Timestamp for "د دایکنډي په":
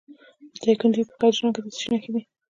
0.53-1.13